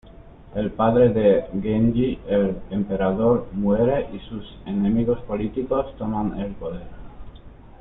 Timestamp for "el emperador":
2.27-3.47